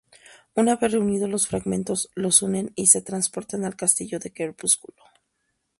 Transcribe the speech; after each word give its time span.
Una 0.55 0.77
vez 0.77 0.93
reunidos 0.93 1.29
los 1.29 1.47
fragmentos, 1.47 2.09
los 2.15 2.41
unen 2.41 2.71
y 2.73 2.87
se 2.87 3.03
transportan 3.03 3.65
al 3.65 3.75
Castillo 3.75 4.17
del 4.17 4.33
Crepúsculo. 4.33 5.03